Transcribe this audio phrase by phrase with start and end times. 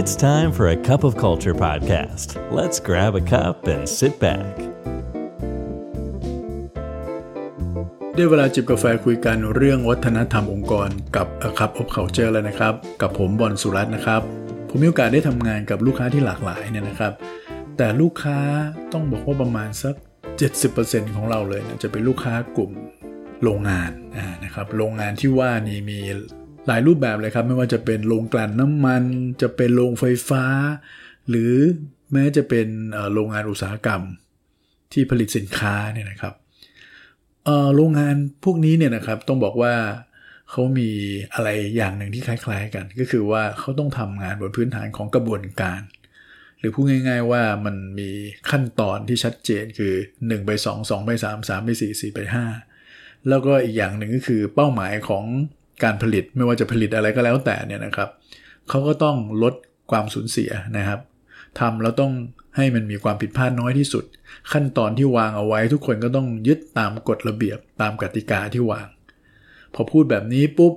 [0.00, 2.28] It's time for a cup of culture podcast.
[2.58, 4.52] Let's grab a cup and sit back.
[8.14, 14.22] ได้เวลาจิบกาแฟคุยกันเรื่องวัฒนธรรมองค์กรกับ A Cup of Culture แล้วนะครับ กับผมบอลสุรัตน์นะครับ
[14.68, 17.12] ผมมีโอกาสได้ทำงานกับลูกค้าที่หลากหลายเนี่ยนะครับ
[17.76, 18.38] แต่ลูกค้า
[18.92, 19.94] ต้องบอกว่าประมาณสัก
[20.54, 22.70] 70%ของเราเลยเนี่ยจะเป็นลูกค้ากลุ่ม
[23.42, 23.90] โรงงาน
[24.44, 26.00] นะครับ โรงงานที่ว่านี่มี
[26.66, 29.04] หลายรูปแบบเลยครับ ไม่ว่าจะเป็นโรงกลั่นน้ำมัน
[29.42, 30.44] จะเป็นโรงไฟฟ้า
[31.28, 31.52] หรือ
[32.12, 32.66] แม้จะเป็น
[33.12, 34.02] โรงงานอุตสาหกรรม
[34.92, 36.34] ที่ผลิตสินค้าเนี่ยนะครับ
[37.74, 39.74] โรงงานพวกนี้เนี่ยนะครับต้องบอกว่า
[40.50, 40.90] เขามี
[41.34, 45.80] อะไรอย่างหนึ่งที่คล้าย ๆ กัน ก็คือว่าเขาต้องทำงานบนพื้นฐานของกระบวนการ
[46.58, 48.10] หรือพูดง่าย ๆ ว่ามันมี
[48.50, 52.20] ขั้นตอนที่ชัดเจนคือ1ไป2 2ไป3 3ไป4 4ไป
[52.74, 55.24] 5แล้วก็อีกอย่างหนึ่งก็คือเป้าหมายของ
[55.84, 58.08] การผลิตไม่ว่าจะผลิตอะไรก็แล้วแต่เนี่ยนะครับ
[58.68, 59.54] เขาก็ต้องลด
[59.90, 61.00] ความสูญเสียนะครับ
[61.60, 62.12] ทำแล้วต้อง
[62.56, 64.04] ให้มันมีความผิดพลาดน้อยที่สุด
[64.52, 68.86] ขั้นตอนที่วางเอาไว้ทุกคนก็ต้องยึดตามกฎระเบียบตามกติกาที่วาง
[69.74, 70.74] พอพูดแบบนี้ปุ๊บ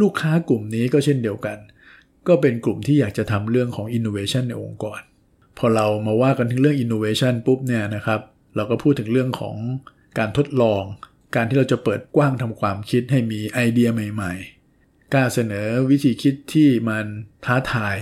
[0.00, 1.58] ลูกค้ากลุ่มนี้ก็เช่นเดียวกัน
[2.28, 5.00] ก็เป็นกลุ่มที่อยากจะทำเรื่องของ innovation ในองค์กร
[5.58, 8.20] พอเรามาว่ากันถึงเรื่อง innovation ปุ๊บเนี่ยนะครับ
[8.56, 9.56] เราก็พูดถึงเรื่องของ
[10.18, 10.82] การทดลอง
[11.34, 14.32] การที่เราจะเปิดกว้างทำความคิดให้มีไอเดียใหม่
[14.72, 17.06] ๆ กล้าเสนอวิธีคิดที่มัน
[17.44, 17.96] ท้าทาย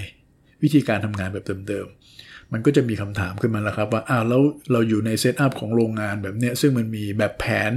[0.62, 7.72] วิธีการทำงานแบบเดิมๆ มันก็จะมีคำถามขึ้นมาแล้วครับว่าอ้าวแล้วเราอยู่ในเซตอัพของโรงงานแบบเนี้ยซึ่งมันมีแบบแผน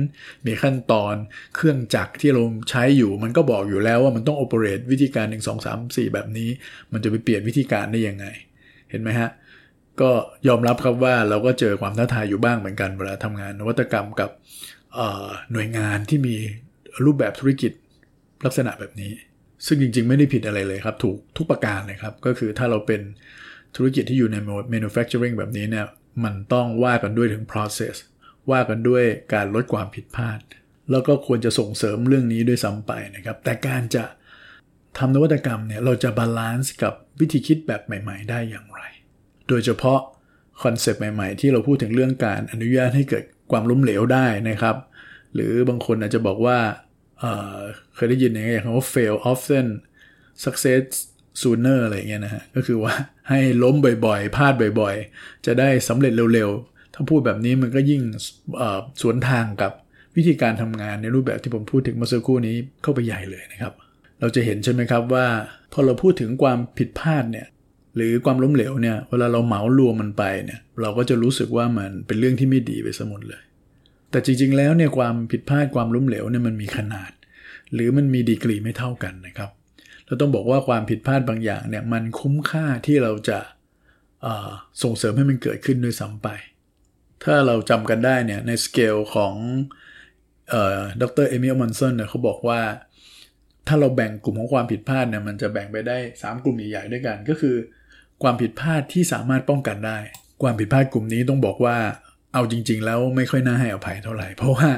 [0.45, 1.16] มีขั้นตอน
[1.56, 6.50] เครื่องจักรที่เราใช้อยู่ มันก็บอกอยู่แล้วว่ามันต้องโอเปเรตวิธีการ 1 2 3 4 แบบนี้
[6.92, 8.26] มันจะไปเปลี่ยนวิธีการได้ยังไง
[8.90, 9.30] เห็นไหมฮะ
[10.02, 10.12] ก็
[10.48, 14.30] ยอมรับครับว่าเราก็เจอความท้าทายอยู่บ้างเหมือนกันเวลาทำงานนวัตกรรมกับ
[15.52, 16.36] หน่วยงานที่มี
[17.05, 17.72] รูปแบบธุรกิจ
[18.45, 19.11] ลักษณะแบบนี้
[19.66, 23.02] ซึ่งจริงๆ ไม่ได้ผิดอะไรเลยครับ ถูกทุกประการเลยครับ ก็คือถ้าเราเป็น
[23.75, 24.38] ธุรกิจที่อยู่ใน
[24.73, 25.86] manufacturing แบบนี้เนี่ย
[26.23, 27.95] มันต้องว่ากันด้วยถึง process
[28.52, 29.03] ว่ากันด้วย
[29.33, 30.39] การลดความผิดพลาด
[30.92, 34.03] แล้วก็ควรจะส่งเสริมเรื่องนี้ด้วยซ้ำไปนะครับ แต่การจะ
[34.98, 38.82] ทำนวัตกรรมเนี่ยเราจะ balance กับวิธีคิดแบบใหม่ ๆ ได้อย่างไร
[39.48, 39.99] โดยเฉพาะ
[40.64, 44.76] concept ใหม่ ๆ ที่เราพูดถึงเรื่องการอนุญาตให้เกิด ความล้มเหลวได้นะครับ
[45.33, 46.58] หรือบางคนอาจจะบอกว่า
[47.20, 49.67] เคยได้ยินอย่างคำว่า fail often
[50.44, 50.83] succeed
[51.42, 52.93] sooner อะไรเงี้ยนะฮะก็คือว่า
[53.30, 58.02] ให้ล้มบ่อยๆพลาดบ่อยๆ จะได้สำเร็จเร็วๆ ถ้าพูดแบบนี้มันก็ยิ่ง
[59.02, 59.71] สวนทางกับ
[60.15, 63.73] วิธีการทำงานในรูปแบบที่ผมพูดถึงเมื่อสักครู่นี้เข้าไปใหญ่เลยนะครับ
[64.20, 65.27] เราจะเห็นใช่ไหมครับว่า
[65.73, 67.48] พอเราพูดถึงความผิดพลาดเนี่ย
[67.95, 73.42] หรือความล้มเหลวเนี่ยเวลาเราเหมารวมมันไปเนี่ยเราก็จะรู้สึกว่ามันเป็นเรื่องที่ไม่ดีไปสมุดเลย
[74.11, 77.11] แต่จริงๆแล้วเนี่ยความผิดพลาดความล้มเหลวเนี่ยมันมีขนาด
[77.73, 79.49] หรือมันมีดีกรีไม่เท่ากันนะครับ
[80.05, 83.39] เราต้องบอกว่าความผิดพลาดบางอย่างเนี่ยมันคุ้มค่าที่เราจะ
[84.83, 86.27] ส่งเสริมให้มันเกิดขึ้นด้วยซ้ำไป
[87.23, 89.33] ถ้าเราจำกันได้เนี่ยในสเกลของ
[91.02, 92.61] ดรเอมิลมอนสันเนี่ยเขาบอกว่า
[93.67, 97.55] ถ้าเราแบ่งกลุ่มของความผิดพลาดเนี่ยมันจะแบ่งไปได้ 3 กลุ่มใหญ่ๆด้วยกัน ก็คือ
[98.23, 99.98] ความผิดพลาดที่สามารถป้องกันได้
[100.42, 101.78] ความผิดพลาดกลุ่มนี้ต้องบอกว่า
[102.34, 104.70] เอาจริง ๆ แล้วไม่ค่อยน่าให้อภัยเท่าไหร่ เพราะว่า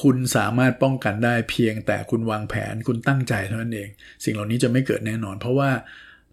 [0.00, 3.88] คุณสามารถป้องกันได้เพียงแต่คุณวางแผนคุณตั้งใจเท่านั้นเอง
[4.24, 5.70] สิ่งเหล่านี้จะไม่เกิดแน่นอน เพราะว่า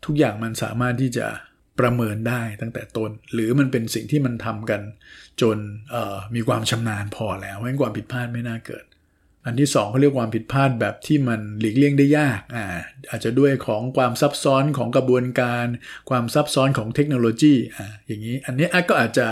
[0.06, 1.28] ทุกอย่างมันสามารถที่จะ
[1.80, 4.82] ประเมินได้ตั้งแต่ต้น หรือมันเป็นสิ่งที่มันทำกัน
[5.42, 5.58] จน
[6.36, 8.86] มีความชำนาญพอแล้วเพราะความผิดพลาดไม่น่าเกิด
[9.46, 12.66] อันที่2เขาเรียกความผิดพลาดแบบที่มันหลีกเลี่ยงได้ยากอ่า
[13.10, 15.66] อาจจะด้วยของความซับซ้อนของกระบวนการ
[16.10, 19.28] ความซับซ้อนของเทคโนโลยีอ่าอย่างนี้อันนี้ก็อาจจะ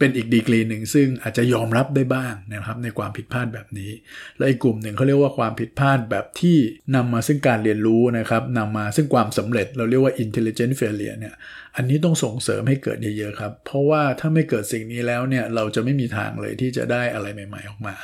[0.00, 3.90] เป็นอีกดีกรีหนึ่งซึ่งอาจจะยอมรับได้บ้างนะครับในความผิดพลาดแบบนี้
[4.38, 6.58] และอีกกลุ่มหนึ่งเขาเรียกว่าความผิดพลาดแบบที่
[6.94, 11.34] นำมาซึ่งการเรียนรู้นะครับนำมาซึ่งความสำเร็จเราเรียกว่า intelligent failure เนี่ย
[11.76, 17.96] อันนี้ต้องส่งเสริมให้เกิดเยอะๆครับ เพราะว่าถ้าไม่เกิดสิ่งนี้แล้วเนี่ยเราจะไม่มีทางเลยที่จะได้อะไรใหม่ ๆ ออกมา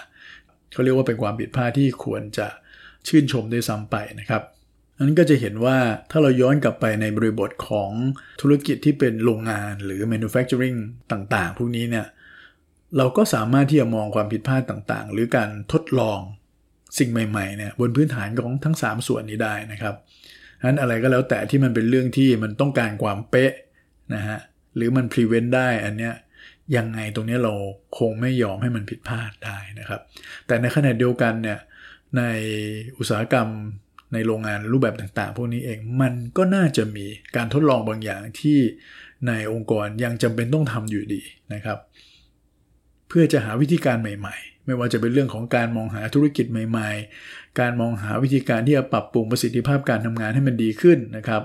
[0.72, 2.48] เขาเรียกว่าเป็นความผิดพลาดที่ควรจะ
[3.08, 4.42] ชื่นชมด้วยซ้ำไปนะครับ
[5.02, 5.76] นั้นก็จะเห็นว่า
[6.10, 7.90] ถ้าเราย้อนกลับไปในบริบทของ
[8.40, 10.78] ธุรกิจที่เป็นโรงงานหรือ manufacturing
[11.12, 12.06] ต่างๆ พวกนี้เนี่ย
[12.96, 16.18] เราก็สามารถที่จะมองความผิดพลาดต่างๆ หรือการทดลอง
[16.98, 19.94] สิ่งใหม่ๆเนี่ยบนพื้นฐานของทั้ง 3 ส่วนนี้ได้นะครับ
[20.66, 23.52] นั้นอะไรก็แล้วแต่ที่มันเป็นเรื่องที่มันต้องการความเป๊ะ
[24.14, 24.38] นะฮะ
[24.76, 26.14] หรือมัน prevent ได้อันเนี้ย
[26.76, 27.54] ยังไงตรงนี้เรา
[27.98, 30.00] คงไม่ยอมให้มันผิดพลาดได้นะครับ
[30.46, 31.58] แต่ในขณะเดียวกันเนี่ย
[32.16, 32.22] ใน
[32.98, 33.48] อุตสาหกรรม
[34.12, 37.06] ในโรงงานรูปแบบต่างๆ พวกนี้เองมันก็น่าจะมี
[37.36, 38.58] การทดลองบางอย่างที่
[39.26, 41.22] ในองค์กรยังจำเป็นต้องทำอยู่ดี
[41.54, 41.78] นะครับ
[43.08, 46.90] เพื่อจะหาวิธีการใหม่ๆ ไม่ว่าจะเป็นเรื่องของการมองหาธุรกิจใหม่
[47.24, 51.42] ๆ การมองหาวิธีการที่จะปรับปรุงประสิทธิภาพการทำงานให้มันดีขึ้นนะครับ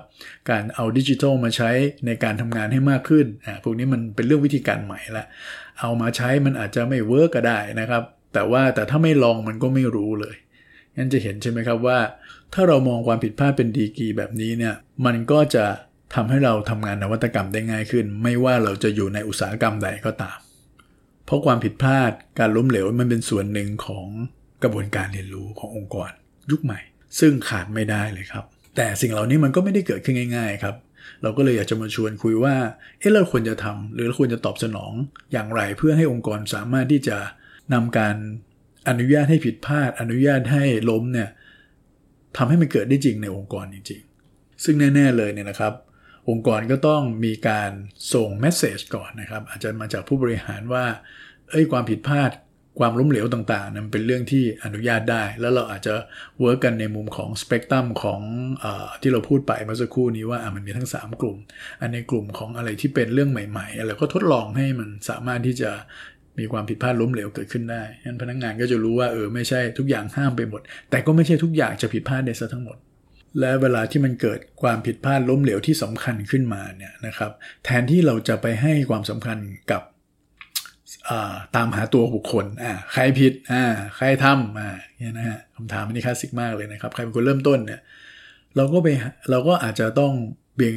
[0.49, 1.71] การเอาดิจิทัลมาใช้
[2.05, 5.25] ในการทำงานให้มากขึ้นอ่าพวกนี้มันเป็นเรื่องวิธีการใหม่ละ
[5.79, 10.35] เอามาใช้มันอาจจะไม่ work ก็ได้นะครับ แต่ว่าแต่ถ้าไม่ลองมันก็ไม่รู้เลย
[10.97, 11.99] งั้นจะเห็นใช่ไหมครับว่า
[12.53, 14.75] ถ้าเรามองความผิดพลาดเป็นดีกรีแบบนี้เนี่ย
[15.05, 15.65] มันก็จะ
[16.15, 20.37] ทำให้เราทำงานนวัตกรรมได้ง่ายขึ้น ไม่ว่าเราจะอยู่ในอุตสาหกรรมใดก็ตาม
[21.25, 24.07] เพราะความผิดพลาดการล้มเหลวมันเป็นส่วนหนึ่งของ
[24.63, 26.09] กระบวนการเรียนรู้ขององค์กร
[26.51, 26.79] ยุคใหม่
[27.19, 28.45] ซึ่งขาดไม่ได้เลยครับ
[28.75, 30.75] แต่สิ่งเหล่านี้มันก็ไม่ได้เกิดขึ้นง่าย ๆ ครับ
[31.21, 32.55] เราก็เลยอยากจะมาชวนคุยว่า
[32.99, 34.91] เอ๊ะเราควรจะทำหรือเราควรจะตอบสนอง
[35.31, 37.17] อย่างไรเพื่อให้องค์กรสามารถที่จะ
[37.73, 38.15] นำการ
[38.89, 41.29] อนุญาตให้ผิดพลาด อนุญาตให้ล้มเนี่ย
[42.37, 44.01] ทำให้มันเกิดได้จริงในองค์กรจริง
[44.31, 45.73] ๆ ซึ่งแน่ ๆเลยเนี่ยนะครับ
[46.29, 47.71] องค์กรก็ต้องมีการ
[48.13, 50.85] ส่ง message ก่อนนะครับ อาจจะมาจากผู้บริหารว่า
[51.49, 52.31] เอ้ยความผิดพลาด
[52.79, 55.93] ความล้มเหลวต่างๆนั้นเป็นเรื่องที่อนุญาตได้ แล้วเราอาจจะ
[56.39, 58.65] work กันในมุมของสเปกตรัมของ
[59.01, 61.37] ที่เราพูดไปเมื่อสักครู่นี้ว่ามันมีทั้ง 3 กลุ่ม
[61.81, 65.71] อันในกลุ่มของอะไรที่เป็นเรื่องใหม่ๆเราก็ทดลองให้มันสามารถที่จะ
[66.39, 72.77] มีความผิดพลาดล้มเหลวเกิดขึ้นได้งั้นพนักงานก็จะรู้ว่าเออไม่ใช่ทุกอย่างห้ามไปหมด แต่ก็ไม่ใช่ทุกอย่างจะผิดพลาดได้ซะทั้งหมด
[73.39, 77.31] และเวลาที่มันเกิดความผิดพลาดล้มเหลวที่สำคัญขึ้นมาเนี่ยนะครับ
[77.65, 79.37] แทนที่เราจะไปให้ความสำคัญ
[79.71, 79.81] กับ
[81.55, 83.63] ตามหาตัวบุคคลอ่าใครผิดอ่า
[83.95, 87.81] ใครทำอ่าเนี่ยนะฮะคำถามอันนี้คลาสสิกมากเลยนะครับ ใครเป็นคนเริ่มต้นเนี่ย
[88.55, 88.87] เราก็ไป
[89.31, 90.13] เราก็อาจจะต้อง
[90.55, 90.75] เบี่ยง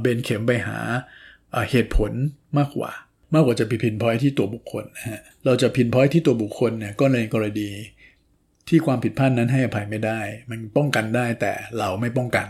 [0.00, 0.78] เบนเข็มไปหา
[1.70, 2.12] เหตุผล
[2.58, 2.90] มากกว่า
[3.34, 7.68] มากกว่าจะไปพินพอยที่ตัวบุคคลนะฮะเราจะพินพอยที่ตัวบุคคลเนี่ยก็ในกรณี
[8.68, 10.20] ที่ความผิดพลาดนั้นให้อภัยไม่ได้
[10.50, 12.46] มันป้องกันได้แต่เราไม่ป้องกัน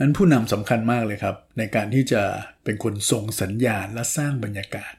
[0.00, 2.22] นั้นผู้นำสำคัญมากเลยครับ ในการที่จะ
[2.64, 4.94] เป็นคนส่งสัญญาณและสร้างบรรยากาศ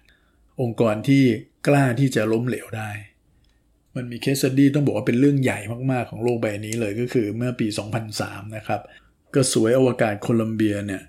[0.61, 1.23] องค์กรที่
[1.67, 2.89] กล้าที่จะล้มเหลวได้
[3.95, 5.59] มันมีเคสดี้ต้องบอกว่าเป็นเรื่องใหญ่
[5.91, 7.67] มากๆของโลกใบนี้เลยก็คือเมื่อปี
[8.11, 8.81] 2003 นะครับ
[9.35, 11.03] กระสวยอวกาศโคลัมเบียเนี่ย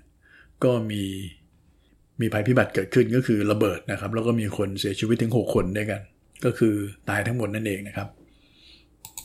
[0.63, 1.03] ก็มี
[2.21, 6.01] มีภัยพิบัติเกิดขึ้นก็คือระเบิดนะครับ แล้วก็มีคนเสียชีวิตถึง 6 คนด้วยกัน
[6.45, 6.73] ก็คือ
[7.09, 8.07] ตายทั้งหมดนั่นเองนะครับ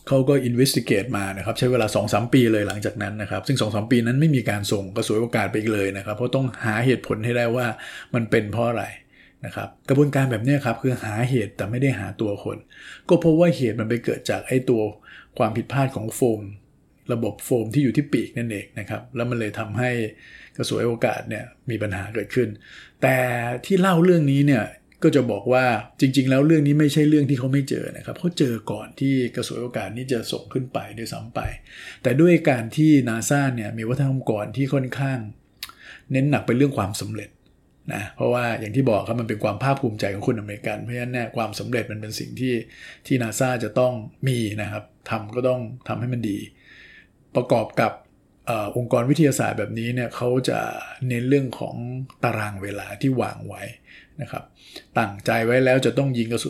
[0.09, 7.67] เขาก็อินเวสติเกตมานะครับใช้เวลา 2-3 ปีเลยหลังจากนั้นนะครับ ซึ่ง 2-3 ปีนั้นไม่มีการส่งกระสวยโอกาสไปอีกเลยนะครับ เพราะต้องหาเหตุผลให้ได้ว่า
[8.15, 8.85] มันเป็นเพราะอะไร
[9.45, 12.57] นะครับกระบวนการแบบนี้ครับคือหาเหตุแต่ไม่ได้หาตัวคน
[13.09, 14.83] ก็พราะว่าเหตุมันไปเกิดจากไอ้ตัว
[15.39, 16.41] ความผิดพลาดของโฟม
[17.13, 19.91] ระบบโฟมที่อยู่ที่ปีกนั่นเองนะครับแล้วมันเลยทำให้
[20.57, 22.49] กระสวยโอกาสเนี่ยมีปัญหาเกิดขึ้น
[23.03, 23.17] แต่
[23.67, 24.65] ที่เล่าเรื่องนี้เนี่ย
[25.05, 25.65] ก็จะบอกว่า
[26.01, 31.41] จริง ๆ แล้วเรื่องนี้ไม่ใช่เรื่องที่เขาไม่เจอนะครับเขาเจอก่อนที่กระสวยโอกาสนี้จะส่งขึ้นไปด้วยซ้ำไป
[32.03, 35.19] แต่ด้วยการที่นาซาเนี่ยมีวัฒนธรรมก่อนที่ค่อนข้าง
[36.13, 37.31] เน้นหนักไปเรื่องความสำเร็จ
[37.95, 42.55] นะเพราะว่าอย่างที่บอกครับมันเป็นความภาคภูมิใจของคนอเมริกัน เพราะฉะนั้นเนี่ยความสำเร็จมันเป็นสิ่งที่
[43.07, 43.93] ที่นาซาจะต้อง
[44.29, 46.39] มีนะครับทำก็ต้องทำให้มันดี
[47.37, 47.93] ประกอบกับ
[48.77, 50.61] องค์กรวิทยาศาสตร์แบบนี้เนี่ยเขาจะ
[51.09, 51.77] เน้นเรื่องของ
[52.25, 53.63] ตารางเวลาที่วางไว้
[54.21, 54.43] นะครับ
[54.99, 56.49] ตั้งใจไว้แล้วจะต้องยิงกระสุ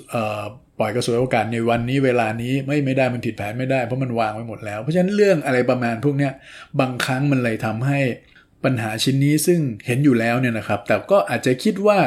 [0.79, 6.31] ปล่อยกระสุนอวกาศในวันนี้เวลานี้ไม่ไม่ได้มันผิดแผนไม่ได้เพราะมันวางไว้หมดแล้ว เพราะฉะนั้นเรื่องอะไรประมาณพวกนี้
[6.81, 8.01] บางครั้งมันเลยทำให้
[8.65, 11.99] ปัญหาชิ้นนี้ซึ่งเห็นอยู่แล้วเนี่ยนะครับ แต่ก็อาจจะคิดว่า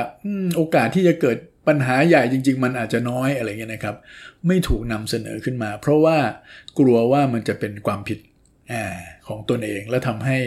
[0.55, 1.37] โอกาสที่จะเกิด
[1.67, 3.95] ปัญหาใหญ่จริง ๆ มันอาจจะน้อยอะไรเงี้ยนะครับ
[4.47, 6.17] ไม่ถูกนำเสนอขึ้นมา เพราะว่า
[6.79, 8.19] กลัวว่ามันจะเป็นความผิด
[9.27, 10.37] ของตนเอง แล้วทำให้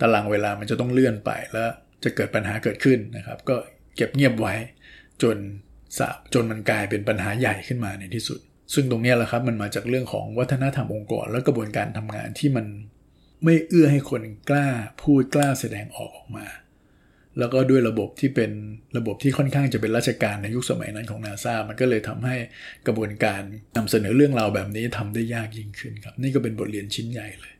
[0.00, 1.70] ตารางเวลามันจะต้องเลื่อนไปแล้ว
[2.04, 3.56] จะเกิดปัญหาเกิดขึ้นนะครับ ก็
[3.96, 4.54] เก็บเงียบไว้
[5.22, 5.36] จน
[6.34, 8.40] จนมันกลายเป็นปัญหาใหญ่ขึ้นมาในที่สุด
[8.74, 12.66] ซึ่งตรงนี้แหละครับมันมาจากเรื่องของวัฒนธรรมองค์กรและกระบวนการทำงานที่มัน
[13.44, 14.66] ไม่เอื้อให้คนกล้า
[15.02, 16.46] พูดกล้าแสดงออกออกมา
[17.38, 18.50] แล้วก็ด้วยระบบที่เป็น
[18.96, 22.36] ระบบที่ค่อนข้างจะเป็นราชการในยุคสมัยนั้นของนาซามันก็เลยทำให้
[22.86, 23.40] กระบวนการ
[23.76, 27.52] นำเสนอเรื่องราวแบบนี้ทำได้ยากยิ่งขึ้นครับ นี่ก็เป็นบทเรียนชิ้นใหญ่เลย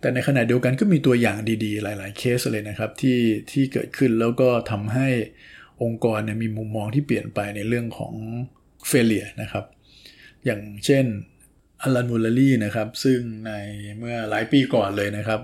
[0.00, 3.18] แต่ในขณะเดียวกันก็มีตัวอย่างดีๆ หลาย ๆ เคสเลยนะครับที่
[3.50, 5.08] ที่เกิดขึ้นแล้วก็ทำให้
[5.82, 8.14] องค์กรเนี่ยมีมุมมองที่เปลี่ยนไปในเรื่องของ
[8.86, 9.64] เฟลเลียนะครับ
[10.44, 11.04] อย่างเช่น
[11.82, 13.52] อลันมูลลี่นะครับ ซึ่งใน
[13.98, 15.40] เมื่อหลายปีก่อนเลยนะครับ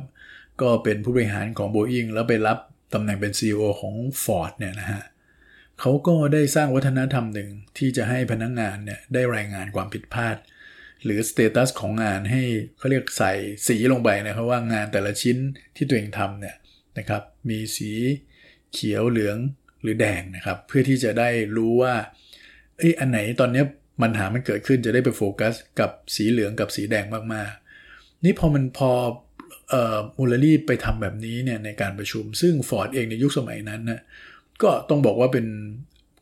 [0.60, 2.58] ก็เป็นผู้บริหารของ Boeing แล้วไปรับ
[2.94, 5.02] ตำแหน่งเป็น CEO ของ Ford เนี่ยนะฮะ
[5.80, 10.36] เขาก็ได้สร้างวัฒนธรรมหนึ่งที่จะให้พนักงงานเนี่ยได้รายงานความผิดพลาด
[11.04, 12.42] หรือสเตตัสของงานให้
[12.78, 13.32] เขาเรียกใส่
[13.66, 15.36] สีลงไปนะครับว่างานแต่ละชิ้น
[15.76, 16.56] ที่ตัวเองทำเนี่ย
[16.98, 17.90] นะครับมีสี
[18.72, 19.36] เขียวเหลือง
[19.82, 21.94] หรือแดงนะครับ เพื่อที่จะได้รู้ว่า
[22.78, 23.62] เอ้ยอันไหนตอนนี้
[24.02, 27.04] ปัญหามันเกิดขึ้นจะได้ไปโฟกัส กับสีเหลืองกับสีแดง
[27.34, 28.90] มากๆ นี่พอมันพอ
[30.18, 34.00] มูลลี่ไปทำแบบนี้เนี่ยในการประชุม ซึ่งฟอร์ดเองในยุคสมัยนั้นนะ
[34.62, 35.46] ก็ต้องบอกว่าเป็น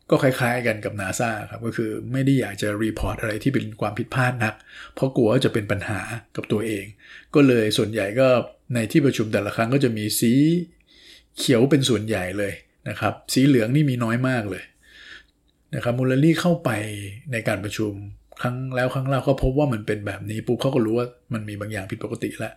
[0.09, 4.53] ก็คล้าย ๆ กันกับนาซาครับก็คือไม่ได้อยากจะ report อะไรที่เป็นความผิดพลาดนัก
[4.93, 5.99] เพราะกลัวว่าจะเป็นปัญหา
[6.35, 6.85] กับตัวเอง
[7.35, 8.27] ก็เลยส่วนใหญ่ก็
[8.73, 10.33] ในที่ประชุมแต่ละครั้งก็จะมีสี
[11.37, 12.53] เขียวเป็นส่วนใหญ่เลย
[12.89, 14.63] นะครับสีเหลืองนี่มีน้อยมากเลย
[15.75, 16.69] นะครับมูลัลลี่เข้าไป
[17.31, 17.93] ในการประชุม
[18.41, 22.53] ครั้งแล้วครั้งเล่าก็พบว่ามันเป็นแบบนี้ปุ๊บเขาก็รู้ว่ามันมีบางอย่างผิดปกติแล้ว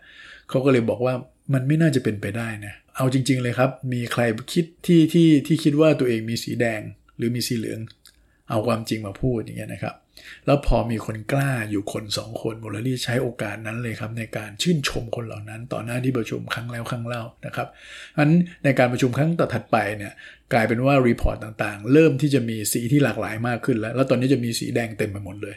[0.48, 1.14] เขาก็เลยบอกว่า
[1.54, 4.22] มันไม่น่าจะเป็นไปได้นะเอาจริง ๆ เลยครับ มีใคร
[4.52, 6.80] คิดที่ที่ที่คิดว่าตัวเองมีสีแดง
[7.16, 7.78] หรือมีสีเหลือง
[8.50, 9.94] เอาความจริงมาพูดอย่างเงี้ยนะครับ
[10.46, 17.68] แล้วพอมีคนกล้าอยู่คนสองคนมูลัลลี่ใช้โอกาสนั้นเลยครับในการชื่นชมคนเหล่านั้น ต่อหน้าที่ประชุมครั้งแล้วครั้งเล่านะครับ
[18.18, 18.30] อัน
[18.64, 20.12] ในการประชุมครั้งต่อถัดไปเนี่ย
[20.52, 25.56] กลายเป็นว่า report ต่างๆ เริ่มที่จะมีสีที่หลากหลายมากขึ้นแล้ว แล้วตอนนี้จะมีสีแดงเต็มไปหมดเลย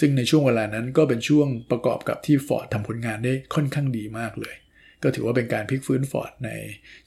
[0.00, 4.54] ซึ่งในช่วงเวลานั้นก็เป็นช่วงประกอบกับที่ฟอร์ดทำผลงานได้ค่อนข้างดีมากเลย
[5.02, 6.50] ก็ถือว่าเป็นการพลิกฟื้นฟอร์ดใน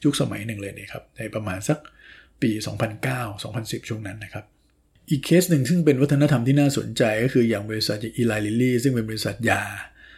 [0.04, 1.78] ยุคสมัยหนึ่งเลยนะครับในประมาณสัก
[2.42, 2.50] ปี
[3.20, 4.44] 2009-2010 ช่วงนั้นนะครับ
[5.10, 9.62] อีกเคสหนึ่งซึ่งเป็นวัฒนธรรมที่น่าสนใจก็คืออย่างบริษัทอีไลลิลี่ซึ่งเป็นบริษัทยา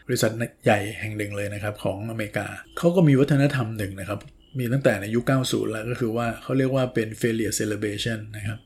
[0.09, 0.30] บริษัท
[0.64, 2.47] ใหญ่แห่งหนึ่งเลยนะครับของอเมริกา
[2.78, 4.21] เขาก็มีวัฒนธรรมหนึ่งนะครับ
[4.59, 8.59] มีตั้งแต่ในยุค 90 แล้วก็คือว่าเขาเรียกว่าเป็น failure celebration นะครับ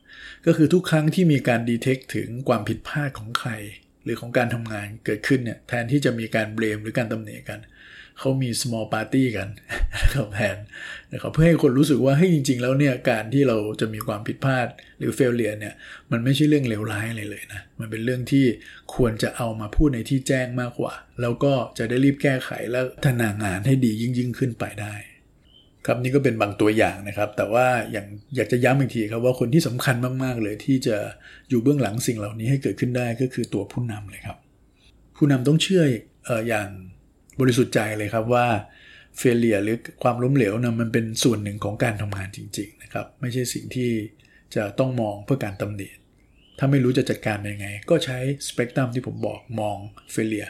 [0.45, 3.51] ก็คือทุกครั้งที่มีการ detect ถึงความผิดพลาดของใคร
[4.03, 7.59] หรือของการทำงานเกิดขึ้นเนี่ยแทนที่จะมีการ blame หรือการตำหนิกัน
[8.19, 9.47] เขามี small party กัน
[10.01, 10.57] นะครับแทน
[11.13, 14.67] นะครับเพื่อให้คนรู้สึกว่าให้ยจริง ๆ แล้วเนี่ยการที่เราจะมีความผิดพลาด
[14.99, 15.73] หรือ failure เนี่ย
[16.11, 18.45] มันไม่ใช่เรื่องเลวร้ายอะไรเลยนะมันเป็นเรื่องที่
[18.95, 24.95] ควรจะเอามาพูดในที่แจ้งมากกว่า แล้วก็จะได้รีบแก้ไขและพัฒนางานให้ดียิ่งยิ่งขึ้นไปได้
[25.87, 30.97] ครับนี่ก็เป็นบางตัวอย่างนะครับ แต่ว่าอย่างอยากจะย้ำอีกทีครับว่าคนที่สำคัญมากๆเลยที่จะ
[31.49, 34.37] อยู่เบื้องหลังสิ่งเหล่านี้ให้เกิดขึ้นได้ก็คือตัวผู้นำเลยครับ
[35.17, 35.83] ผู้นำต้องเชื่อ
[36.27, 36.69] อออย่าง
[37.39, 38.45] บริสุทธิ์ใจเลยครับว่า
[39.17, 43.91] เฟลเลียหรือความล้มเหลวนะมันเป็นส่วนหนึ่งของการทำงานจริง ๆ นะครับ ไม่ใช่สิ่งที่
[44.55, 45.89] จะต้องมองเพื่อการตำหนิ
[46.59, 49.77] ถ้าไม่รู้จะจัดการยังไง ก็ใช้สเปกตรัมที่ผมบอกมอง
[50.11, 50.47] เฟลเลีย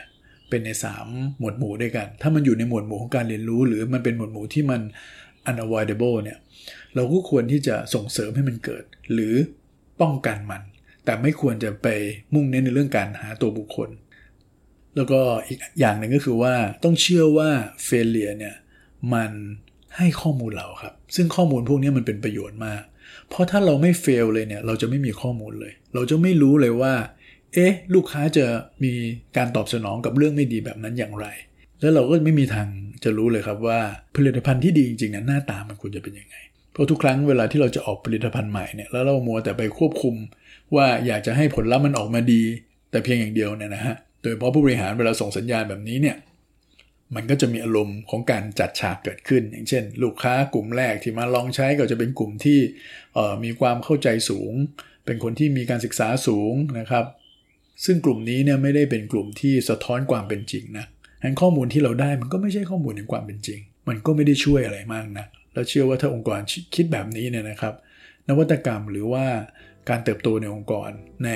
[0.50, 0.70] เป็นใน
[1.06, 4.82] 3 หมวดหมู่ด้วยกัน ถ้ามันอยู่ในหมวดหมู่ของการเรียนรู้ หรือมันเป็นหมวดหมู่ที่มัน
[5.50, 6.38] unavoidable เนี่ย
[6.96, 9.34] เราก็ควรที่จะส่งเสริมให้มันเกิด หรือ
[10.02, 10.62] ป้องกันมัน
[11.06, 11.88] แต่ไม่ควรจะไป
[12.34, 13.90] มุ่งเน้นในเรื่องการหาตัวบุคคล
[14.96, 17.50] แล้วก็อีกอย่างหนึ่งก็คือว่าต้องเชื่อว่า
[17.86, 18.56] เฟลเลียเนี่ย
[19.14, 19.32] มัน
[19.98, 22.84] ให้ข้อมูลเราครับ ซึ่งข้อมูลพวกนี้มันเป็นประโยชน์มาก
[23.30, 26.94] เพราะถ้าเราไม่เฟลเลยเนี่ยเราจะไม่มีข้อมูลเลย เราจะไม่รู้เลยว่า
[27.54, 28.46] เอ๊ะ ลูกค้าจะ
[28.84, 28.94] มี
[29.38, 31.28] การตอบสนองกับเรื่องไม่ดีแบบนั้นอย่างไร
[31.82, 32.68] แล้วเราก็ไม่มีทาง
[33.04, 33.80] จะรู้เลยครับว่า
[34.16, 36.36] ผลิตภัณฑ์ที่ดีจริงๆนั้นหน้าตามันควรจะเป็นยังไง
[36.72, 40.16] เพราะทุกครั้งเวลาที่เราจะออกผลิตภัณฑ์ใหม่เนี่ยแล้วเรามัวแต่ไปควบคุม
[40.76, 42.42] ว่าอยากจะให้ผลลัพธ์มันออกมาดี
[42.92, 46.18] แต่เพียงอย่างเดียวเนี่ยนะฮะ โดยเฉพาะผู้บริหารเวลาส่งสัญญาณแบบนี้เนี่ย
[47.16, 52.60] มันก็จะมีอารมณ์ของการจัดฉากเกิดขึ้น อย่างเช่น ลูกค้ากลุ่มแรกที่มาลองใช้ก็จะเป็นกลุ่มที่
[53.44, 54.52] มีความเข้าใจสูง
[55.06, 57.06] เป็นคนที่มีการศึกษาสูงนะครับ
[57.86, 60.86] ซึ่งกลุ่มนี้เนี่ยไม่ได้เป็นกลุ่มที่สะท้อนความเป็นจริงนะ
[61.22, 66.40] งั้นข้อมูลที่เราได้มันก็ไม่ใช่ข้อมูลในความเป็นจริง มันก็ไม่ได้ช่วยอะไรมากนะแล้วเชื่อว่าถ้าองค์กร
[66.76, 67.74] คิดแบบนี้เนี่ยนะครับ
[68.30, 69.26] นวัตกรรมหรือว่า
[69.90, 70.90] การเติบโตในองค์กร
[71.26, 71.30] ใน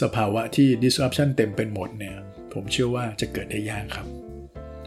[0.00, 2.16] สภาวะที่ disruption เต็มเป็นหมดเนี่ย
[2.52, 4.06] ผมเชื่อว่าจะเกิดได้ยากครับ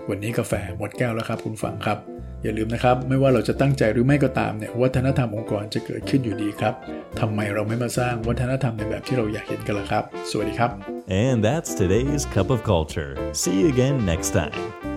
[0.10, 2.00] วันนี้กาแฟหมดแก้วแล้วครับ คุณฟังครับ
[2.44, 6.74] อย่าลืมนะครับ ไม่ว่าเราจะตั้งใจหรือไม่ก็ตามเนี่ยวัฒนธรรมองค์กรจะเกิดขึ้นอยู่ดีครับ
[7.20, 10.72] ทำไมเราไม่มาสร้างวัฒนธรรมในแบบที่เราอยากเห็นกันล่ะครับ สวัสดีครับ
[11.26, 13.12] And that's today's Cup of Culture.
[13.42, 14.95] See you again next time.